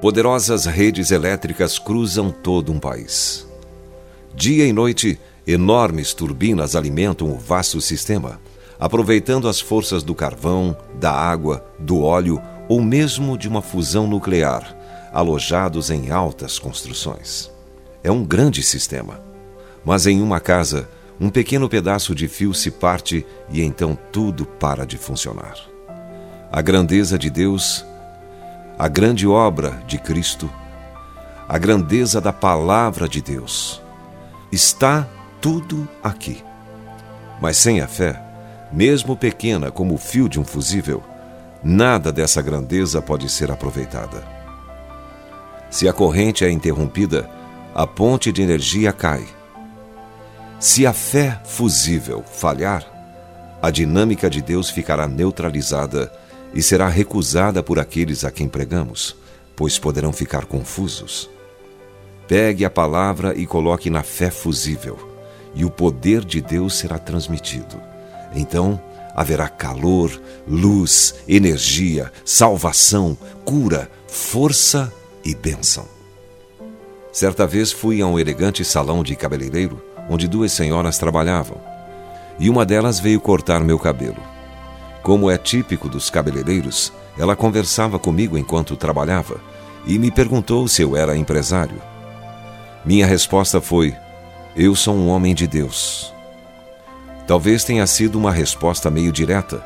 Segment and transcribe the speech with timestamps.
[0.00, 3.44] Poderosas redes elétricas cruzam todo um país.
[4.32, 8.40] Dia e noite, enormes turbinas alimentam o vasto sistema,
[8.78, 14.76] aproveitando as forças do carvão, da água, do óleo ou mesmo de uma fusão nuclear,
[15.12, 17.50] alojados em altas construções.
[18.04, 19.20] É um grande sistema.
[19.84, 20.88] Mas em uma casa,
[21.20, 25.56] um pequeno pedaço de fio se parte e então tudo para de funcionar.
[26.52, 27.84] A grandeza de Deus,
[28.78, 30.48] a grande obra de Cristo,
[31.48, 33.82] a grandeza da palavra de Deus.
[34.52, 35.04] Está
[35.40, 36.44] tudo aqui.
[37.40, 38.22] Mas sem a fé,
[38.72, 41.02] mesmo pequena como o fio de um fusível,
[41.60, 44.22] nada dessa grandeza pode ser aproveitada.
[45.68, 47.28] Se a corrente é interrompida,
[47.74, 49.26] a ponte de energia cai.
[50.60, 52.84] Se a fé fusível falhar,
[53.60, 56.12] a dinâmica de Deus ficará neutralizada
[56.54, 59.16] e será recusada por aqueles a quem pregamos,
[59.54, 61.28] pois poderão ficar confusos.
[62.26, 64.98] Pegue a palavra e coloque na fé fusível,
[65.54, 67.80] e o poder de Deus será transmitido.
[68.34, 68.80] Então
[69.14, 70.10] haverá calor,
[70.46, 74.92] luz, energia, salvação, cura, força
[75.24, 75.86] e bênção.
[77.12, 81.60] Certa vez fui a um elegante salão de cabeleireiro onde duas senhoras trabalhavam
[82.38, 84.37] e uma delas veio cortar meu cabelo.
[85.02, 89.40] Como é típico dos cabeleireiros, ela conversava comigo enquanto trabalhava
[89.86, 91.80] e me perguntou se eu era empresário.
[92.84, 93.94] Minha resposta foi:
[94.54, 96.12] Eu sou um homem de Deus.
[97.26, 99.64] Talvez tenha sido uma resposta meio direta,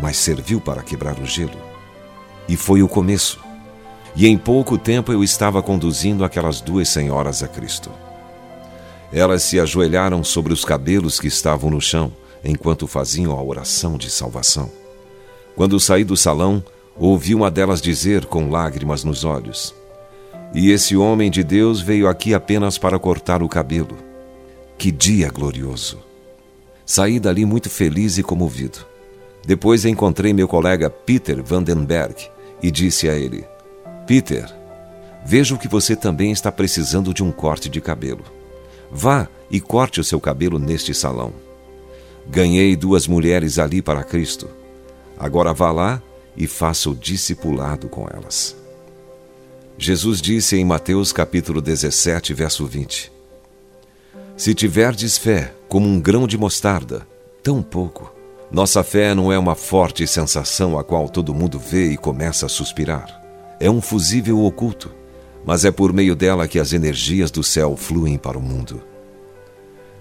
[0.00, 1.58] mas serviu para quebrar o gelo.
[2.48, 3.40] E foi o começo.
[4.16, 7.90] E em pouco tempo eu estava conduzindo aquelas duas senhoras a Cristo.
[9.12, 12.12] Elas se ajoelharam sobre os cabelos que estavam no chão,
[12.44, 14.70] enquanto faziam a oração de salvação.
[15.56, 16.62] Quando saí do salão,
[16.96, 19.74] ouvi uma delas dizer com lágrimas nos olhos:
[20.54, 23.96] E esse homem de Deus veio aqui apenas para cortar o cabelo.
[24.76, 25.98] Que dia glorioso!
[26.86, 28.78] Saí dali muito feliz e comovido.
[29.44, 32.14] Depois encontrei meu colega Peter Vandenberg
[32.62, 33.44] e disse a ele:
[34.06, 34.46] Peter,
[35.24, 38.24] vejo que você também está precisando de um corte de cabelo.
[38.90, 41.32] Vá e corte o seu cabelo neste salão.
[42.28, 44.48] Ganhei duas mulheres ali para Cristo.
[45.18, 46.02] Agora vá lá
[46.36, 48.54] e faça o discipulado com elas.
[49.78, 53.10] Jesus disse em Mateus capítulo 17, verso 20:
[54.36, 57.06] Se tiverdes fé como um grão de mostarda,
[57.42, 58.12] tão pouco.
[58.50, 62.48] Nossa fé não é uma forte sensação a qual todo mundo vê e começa a
[62.48, 63.22] suspirar.
[63.60, 64.90] É um fusível oculto,
[65.44, 68.82] mas é por meio dela que as energias do céu fluem para o mundo.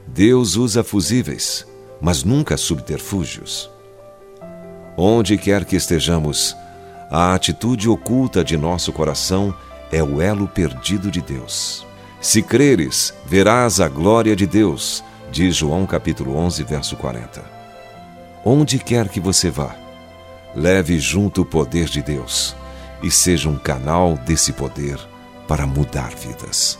[0.07, 1.65] Deus usa fusíveis,
[2.01, 3.69] mas nunca subterfúgios.
[4.95, 6.55] Onde quer que estejamos,
[7.09, 9.53] a atitude oculta de nosso coração
[9.91, 11.85] é o elo perdido de Deus.
[12.19, 17.43] Se creres, verás a glória de Deus diz João capítulo 11, verso 40.
[18.43, 19.75] Onde quer que você vá,
[20.55, 22.55] leve junto o poder de Deus
[23.03, 24.97] e seja um canal desse poder
[25.47, 26.79] para mudar vidas.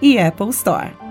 [0.00, 1.10] e Apple Store.